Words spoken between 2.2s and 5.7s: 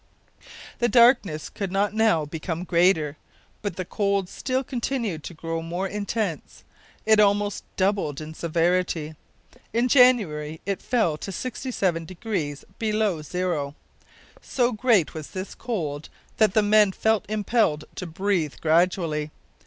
become greater, but the cold still continued to grow